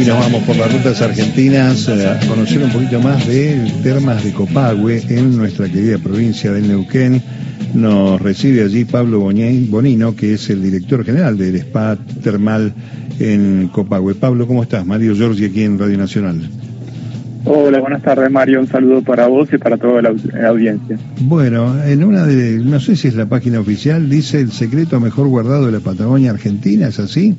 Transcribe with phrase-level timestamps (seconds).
[0.00, 4.24] Y nos vamos por las rutas argentinas eh, a conocer un poquito más de termas
[4.24, 7.22] de Copagüe en nuestra querida provincia del Neuquén.
[7.74, 12.72] Nos recibe allí Pablo Bonino, que es el director general del Spa Termal
[13.20, 14.14] en Copagüe.
[14.14, 14.84] Pablo, ¿cómo estás?
[14.84, 16.40] Mario Giorgi aquí en Radio Nacional.
[17.46, 20.14] Hola, buenas tardes Mario, un saludo para vos y para toda la
[20.48, 20.98] audiencia.
[21.20, 25.28] Bueno, en una de, no sé si es la página oficial, dice el secreto mejor
[25.28, 27.36] guardado de la Patagonia Argentina, ¿es así?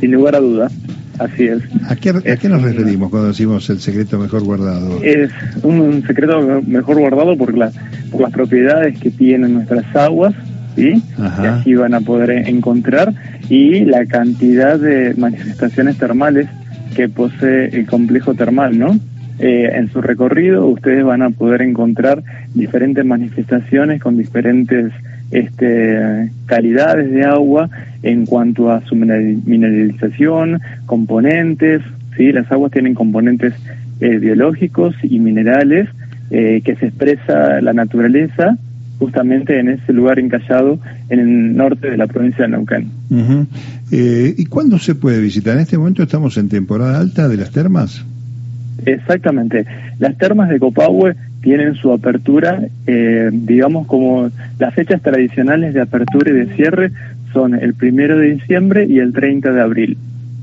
[0.00, 0.72] Sin lugar a dudas,
[1.18, 1.62] así es.
[1.88, 2.12] ¿A qué,
[2.48, 5.02] nos referimos cuando decimos el secreto mejor guardado?
[5.02, 5.30] Es
[5.62, 7.70] un, secreto mejor guardado por, la,
[8.10, 10.34] por las propiedades que tienen nuestras aguas,
[10.76, 11.02] ¿sí?
[11.40, 13.12] que aquí van a poder encontrar,
[13.48, 16.48] y la cantidad de manifestaciones termales
[16.94, 18.98] que posee el complejo termal, ¿no?
[19.38, 22.22] Eh, en su recorrido ustedes van a poder encontrar
[22.54, 24.92] diferentes manifestaciones con diferentes
[25.32, 27.68] este, calidades de agua
[28.02, 31.82] en cuanto a su mineralización, componentes,
[32.16, 32.32] ¿sí?
[32.32, 33.54] Las aguas tienen componentes
[34.00, 35.88] eh, biológicos y minerales
[36.30, 38.56] eh, que se expresa la naturaleza
[38.98, 42.88] justamente en ese lugar encallado en el norte de la provincia de Neuquén.
[43.90, 45.56] Eh, ¿Y cuándo se puede visitar?
[45.56, 48.04] En este momento estamos en temporada alta de las termas.
[48.86, 49.66] Exactamente.
[49.98, 56.30] Las termas de Copahue tienen su apertura, eh, digamos como las fechas tradicionales de apertura
[56.30, 56.92] y de cierre
[57.32, 59.98] son el primero de diciembre y el 30 de abril.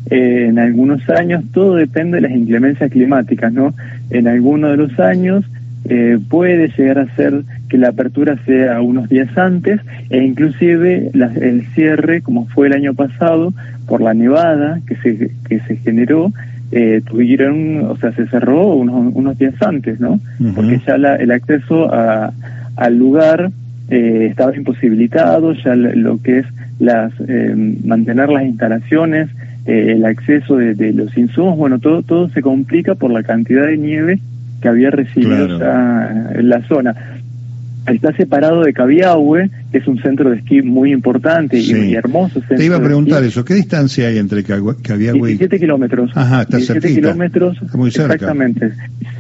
[0.10, 3.74] Eh, en algunos años, todo depende de las inclemencias climáticas, ¿no?
[4.10, 5.46] En algunos de los años
[5.86, 11.66] eh, puede llegar a ser que la apertura sea unos días antes e inclusive el
[11.74, 13.54] cierre, como fue el año pasado,
[13.88, 16.34] por la nevada que se, que se generó,
[16.72, 20.20] eh, tuvieron, o sea, se cerró unos, unos días antes, ¿no?
[20.56, 22.32] Porque ya el acceso a,
[22.76, 23.52] al lugar
[23.90, 26.46] eh, estaba imposibilitado, ya lo que es
[26.80, 29.30] las eh, mantener las instalaciones,
[29.66, 33.78] el acceso de, de, los insumos, bueno, todo, todo se complica por la cantidad de
[33.78, 34.20] nieve
[34.62, 36.96] que había recibido en la zona.
[37.92, 42.42] Está separado de Cabiahue, que es un centro de esquí muy importante y, hermoso.
[42.42, 45.38] Te iba a preguntar eso, ¿qué distancia hay entre Cabiahue y...?
[45.38, 46.12] 17 kilómetros.
[46.16, 47.58] Ajá, está 17 kilómetros.
[47.74, 48.14] muy cerca.
[48.14, 48.72] Exactamente.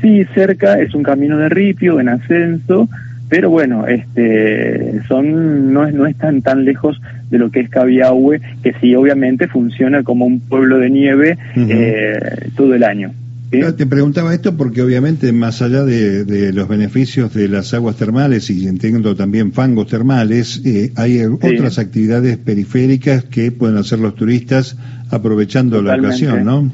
[0.01, 2.89] Sí, cerca, es un camino de ripio, en ascenso,
[3.29, 8.73] pero bueno, este, son, no no están tan lejos de lo que es Cabiahue, que
[8.81, 12.19] sí, obviamente funciona como un pueblo de nieve eh,
[12.55, 13.11] todo el año.
[13.49, 18.67] Te preguntaba esto porque obviamente más allá de, los beneficios de las aguas termales y
[18.67, 24.77] entiendo también fangos termales, eh, hay otras actividades periféricas que pueden hacer los turistas
[25.09, 26.71] aprovechando la ocasión, ¿no?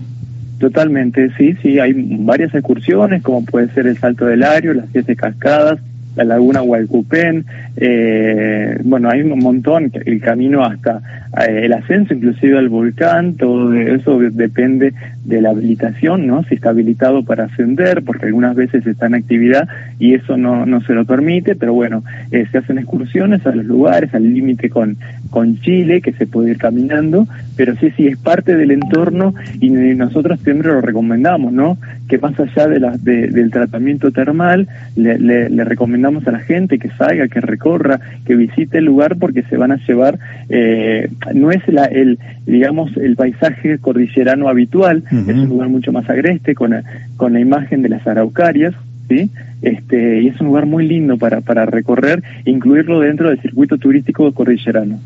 [0.59, 5.15] Totalmente, sí, sí, hay varias excursiones como puede ser el Salto del Ario, las siete
[5.15, 5.79] cascadas,
[6.15, 7.45] la laguna Hualcupén,
[7.77, 11.01] eh, bueno, hay un montón, el camino hasta
[11.41, 14.93] eh, el ascenso inclusive al volcán, todo eso depende
[15.25, 16.43] de la habilitación, ¿no?
[16.43, 19.67] Si está habilitado para ascender, porque algunas veces está en actividad
[19.99, 23.65] y eso no, no se lo permite, pero bueno, eh, se hacen excursiones a los
[23.65, 24.97] lugares, al límite con,
[25.31, 27.27] con Chile, que se puede ir caminando,
[27.57, 31.77] pero sí, sí, es parte del entorno y nosotros siempre lo recomendamos, ¿no?
[32.07, 36.89] Que más allá de la, del tratamiento termal, le, le recomendamos a la gente que
[36.89, 41.67] salga, que recorra, que visite el lugar porque se van a llevar, eh, no es
[41.67, 46.75] la, el, digamos, el paisaje cordillerano habitual, es un lugar mucho más agreste con,
[47.17, 48.73] con la imagen de las araucarias,
[49.09, 49.31] ¿sí?
[49.61, 54.31] Este, y es un lugar muy lindo para, para recorrer, incluirlo dentro del circuito turístico
[54.31, 54.99] cordillerano.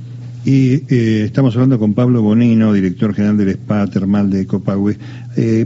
[0.45, 4.97] Y eh, estamos hablando con Pablo Bonino, director general del Spa Termal de Copahue.
[5.37, 5.65] Eh,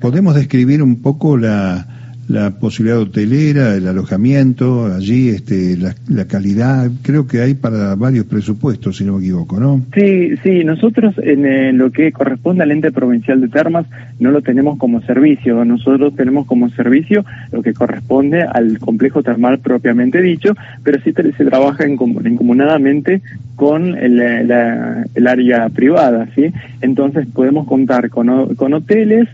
[0.00, 2.01] ¿Podemos describir un poco la,
[2.32, 8.96] la posibilidad hotelera, el alojamiento, allí este, la, calidad, creo que hay para varios presupuestos,
[8.96, 9.82] si no me equivoco, ¿no?
[9.94, 13.84] Sí, sí, nosotros en lo que corresponde al ente provincial de termas
[14.18, 19.58] no lo tenemos como servicio, nosotros tenemos como servicio lo que corresponde al complejo termal
[19.58, 23.20] propiamente dicho, pero sí se trabaja en, encomunadamente
[23.56, 26.50] con el, el área privada, ¿sí?
[26.80, 29.28] Entonces podemos contar con, con hoteles,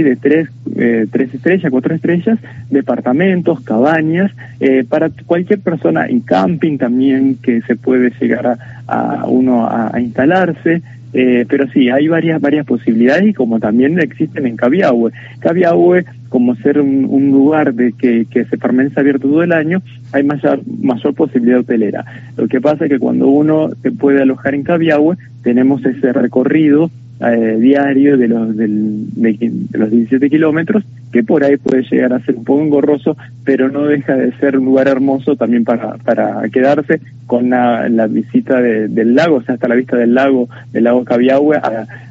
[0.00, 2.38] de tres, eh, tres estrellas, cuatro estrellas,
[2.70, 8.56] departamentos, cabañas, eh, para cualquier persona en camping también que se puede llegar
[8.86, 10.80] a, uno a, instalarse.
[11.14, 15.12] Eh, pero sí, hay varias varias posibilidades y como también existen en Cabiahue.
[15.40, 20.22] Cabiahue, como ser un, lugar de que, que se permanece abierto todo el año, hay
[20.22, 22.06] mayor, mayor posibilidad hotelera.
[22.38, 26.90] Lo que pasa es que cuando uno se puede alojar en Cabiahue, tenemos ese recorrido
[27.20, 32.24] eh, diario de los, del, de, los 17 kilómetros, que por ahí puede llegar a
[32.24, 36.48] ser un poco engorroso, pero no deja de ser un lugar hermoso también para, para
[36.48, 41.04] quedarse con la, visita del lago, o sea, hasta la vista del lago, del lago
[41.04, 41.60] Cabiahue,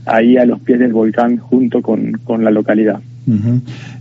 [0.05, 2.99] ahí a los pies del volcán junto con, con la localidad.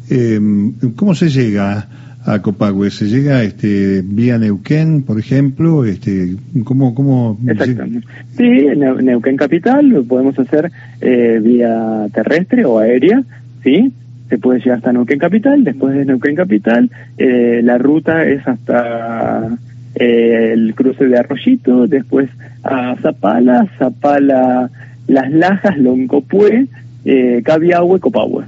[0.08, 1.86] Em, ¿Cómo se llega
[2.24, 2.90] a Copagüe?
[2.90, 5.84] ¿Se llega este, vía Neuquén, por ejemplo?
[5.84, 8.06] Este, ¿cómo, cómo Exactamente.
[8.36, 8.66] Sí,
[9.02, 10.70] Neuquén Capital lo podemos hacer
[11.00, 13.22] eh, vía terrestre o aérea,
[13.62, 13.92] ¿sí?
[14.28, 19.58] Se puede llegar hasta Neuquén Capital, después de Neuquén Capital eh, la ruta es hasta
[19.94, 22.28] eh, el cruce de Arroyito, después
[22.62, 24.70] a Zapala, Zapala,
[25.08, 26.66] Las Lajas, Loncopué,
[27.04, 28.44] eh, Cabiahue, Copahue.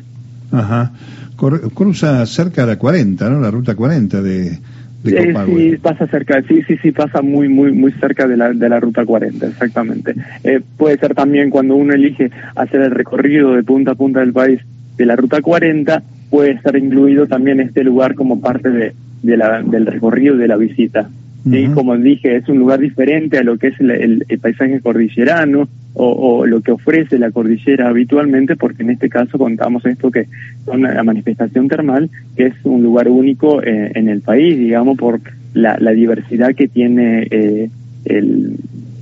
[0.52, 0.92] Ajá
[1.36, 3.40] cruza cerca de la 40, ¿no?
[3.40, 4.58] La ruta 40 de,
[5.02, 8.68] de sí, pasa cerca, sí, sí, sí, pasa muy, muy, muy cerca de la, de
[8.68, 10.14] la ruta 40, exactamente.
[10.44, 14.32] Eh, puede ser también cuando uno elige hacer el recorrido de punta a punta del
[14.32, 14.60] país
[14.96, 19.62] de la ruta 40, puede estar incluido también este lugar como parte de, de la,
[19.62, 21.08] del recorrido de la visita.
[21.50, 21.68] ¿sí?
[21.74, 26.60] Como dije, es un lugar diferente a lo que es el, paisaje cordillerano o, lo
[26.60, 30.28] que ofrece la cordillera habitualmente, porque en este caso contamos esto que es
[30.66, 35.20] una manifestación termal, que es un lugar único eh, en el país, digamos, por
[35.54, 37.70] la, diversidad que tiene eh,
[38.06, 38.56] el,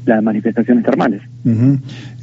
[0.06, 1.22] las manifestaciones termales.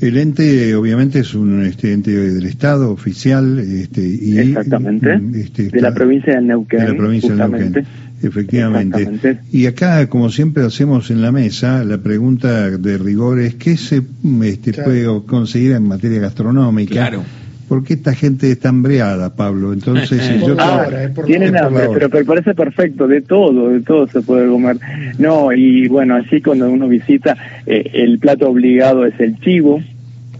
[0.01, 3.59] El ente, obviamente, es un este, ente del Estado oficial.
[3.59, 5.19] Este, y, Exactamente.
[5.35, 6.79] Este, de la provincia de Neuquén.
[6.79, 7.85] De la provincia de Neuquén.
[8.21, 9.39] Efectivamente.
[9.51, 14.01] Y acá, como siempre hacemos en la mesa, la pregunta de rigor es: ¿qué se
[14.43, 16.93] este, puede conseguir en materia gastronómica?
[16.93, 17.23] Claro.
[17.67, 19.73] ¿Por qué esta gente está hambreada, Pablo?
[19.73, 20.87] Entonces, yo ah,
[21.25, 24.77] tienen hambre, pero, pero parece perfecto, de todo, de todo se puede comer.
[25.19, 27.35] No, y bueno, así cuando uno visita,
[27.65, 29.81] eh, el plato obligado es el chivo,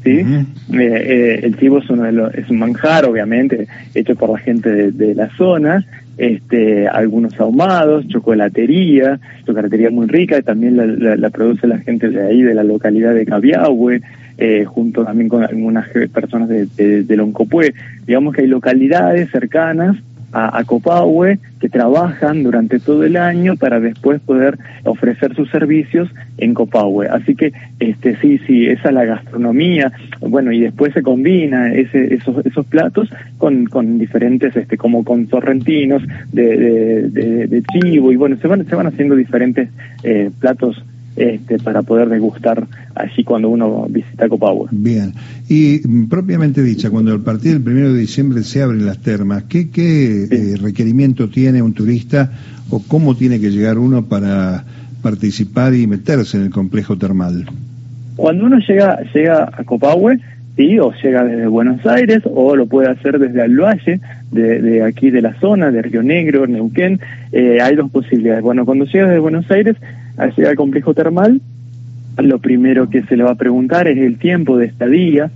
[0.03, 0.19] ¿sí?
[0.19, 4.39] Eh, eh, el chivo es, uno de los, es un manjar, obviamente, hecho por la
[4.39, 5.85] gente de, la zona,
[6.17, 12.41] este, algunos ahumados, chocolatería, chocolatería muy rica, también la, la, produce la gente de ahí,
[12.41, 14.01] de la localidad de Cabiahue,
[14.37, 17.73] eh, junto también con algunas personas de, de, de
[18.05, 19.97] Digamos que hay localidades cercanas
[20.31, 20.63] a, a,
[21.59, 27.07] que trabajan durante todo el año para después poder ofrecer sus servicios en Copahue.
[27.07, 29.91] Así que este sí, sí, esa es la gastronomía.
[30.21, 35.27] Bueno, y después se combina ese, esos, esos platos con, con diferentes, este, como con
[35.29, 39.69] sorrentinos de, de, de, chivo y bueno, se van, se van haciendo diferentes
[40.03, 40.83] eh, platos
[41.17, 44.67] este, para poder degustar allí cuando uno visita Copahue.
[44.71, 45.13] Bien,
[45.49, 49.43] y mm, propiamente dicha, cuando a partir del primero de diciembre se abren las termas,
[49.49, 52.31] ¿qué, qué eh, requerimiento tiene un turista
[52.69, 54.63] o cómo tiene que llegar uno para
[55.01, 57.45] participar y meterse en el complejo termal?
[58.15, 60.19] Cuando uno llega, llega a Copahue,
[60.55, 63.99] sí, o llega desde Buenos Aires, o lo puede hacer desde el valle,
[64.31, 66.99] de, aquí de la zona, de Río Negro, Neuquén,
[67.31, 68.43] eh, hay dos posibilidades.
[68.43, 69.77] Bueno, cuando llega desde Buenos Aires,
[70.17, 71.41] al llegar al complejo termal,
[72.17, 75.31] lo primero que se le va a preguntar es el tiempo de estadía,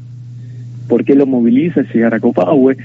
[0.88, 2.78] por qué lo moviliza llegar a Copahue,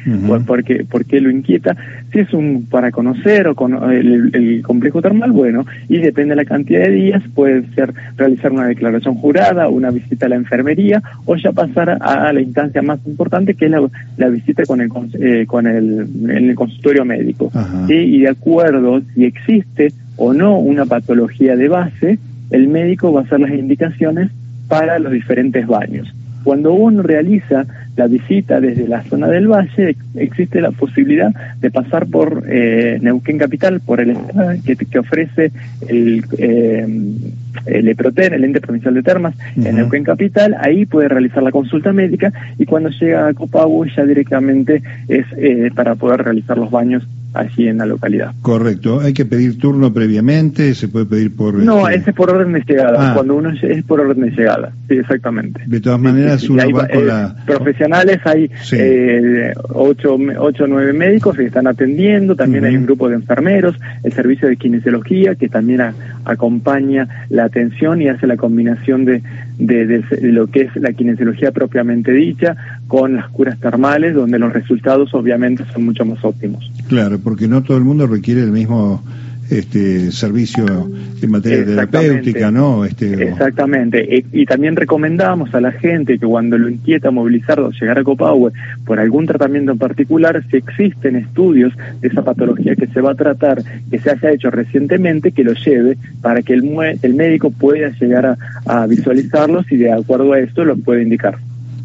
[0.46, 1.76] por, qué, lo inquieta,
[2.12, 6.44] si es un para conocer o con el, complejo termal, bueno, y depende de la
[6.44, 11.36] cantidad de días, puede ser realizar una declaración jurada, una visita a la enfermería o
[11.36, 13.72] ya pasar a, la instancia más importante que es
[14.16, 14.90] la, visita con el
[15.20, 17.50] eh, con el, en el consultorio médico.
[17.88, 22.18] Y de acuerdo si existe o no una patología de base,
[22.50, 24.30] el médico va a hacer las indicaciones
[24.68, 26.12] para los diferentes baños.
[26.44, 27.66] Cuando uno realiza
[27.96, 33.38] la visita desde la zona del valle, existe la posibilidad de pasar por eh, Neuquén
[33.38, 34.16] Capital, por el
[34.64, 35.50] que, que ofrece
[35.88, 36.86] el, eh,
[37.64, 41.92] el EPROTEN, el ente provincial de termas, en Neuquén Capital, ahí puede realizar la consulta
[41.92, 47.06] médica y cuando llega a Copahue ya directamente es eh, para poder realizar los baños
[47.38, 48.32] allí en la localidad.
[48.42, 49.00] Correcto.
[49.00, 50.74] ¿Hay que pedir turno previamente?
[50.74, 51.54] ¿Se puede pedir por...?
[51.54, 53.10] No, este ese es por orden de llegada.
[53.10, 53.14] Ah.
[53.14, 54.72] Cuando uno es por orden de llegada.
[54.88, 55.62] Sí, exactamente.
[55.66, 57.36] De todas maneras, uno va con eh, la...
[57.46, 63.16] Profesionales, hay eh, ocho o nueve médicos que están atendiendo, también hay un grupo de
[63.16, 65.82] enfermeros, el servicio de kinesiología que también
[66.24, 69.22] acompaña la atención y hace la combinación de,
[69.58, 72.56] de, lo que es la kinesiología propiamente dicha
[72.88, 76.70] con las curas termales, donde los resultados obviamente son mucho más óptimos.
[76.88, 79.02] Claro, porque no todo el mundo requiere el mismo
[79.50, 80.64] este servicio
[81.22, 82.84] en materia terapéutica, ¿no?
[82.84, 84.24] Este, Exactamente.
[84.32, 88.52] Y, también recomendamos a la gente que cuando lo inquieta movilizar o llegar a Copahue
[88.84, 93.14] por algún tratamiento en particular, si existen estudios de esa patología que se va a
[93.14, 96.64] tratar, que se haya hecho recientemente, que lo lleve para que el,
[97.02, 101.38] el médico pueda llegar a, a visualizarlos y de acuerdo a esto lo pueda indicar.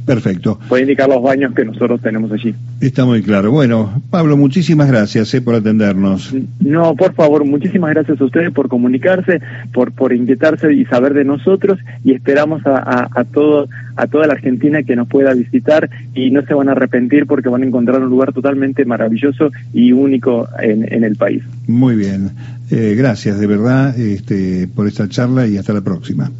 [0.05, 0.59] Perfecto.
[0.67, 2.53] Puede indicar los baños que nosotros tenemos allí.
[2.79, 3.51] Está muy claro.
[3.51, 6.33] Bueno, Pablo, muchísimas gracias eh, por atendernos.
[6.59, 9.41] No, por favor, muchísimas gracias a ustedes por comunicarse,
[9.73, 14.27] por, por inquietarse y saber de nosotros y esperamos a, a, a, todo, a toda
[14.27, 17.65] la Argentina que nos pueda visitar y no se van a arrepentir porque van a
[17.65, 21.43] encontrar un lugar totalmente maravilloso y único en, en el país.
[21.67, 22.31] Muy bien.
[22.69, 26.31] Eh, gracias de verdad este, por esta charla y hasta la próxima.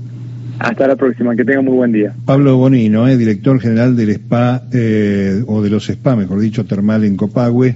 [0.61, 2.13] Hasta la próxima, que tenga muy buen día.
[2.23, 7.03] Pablo Bonino, eh, director general del SPA, eh, o de los SPA, mejor dicho, termal
[7.03, 7.75] en Copagüe.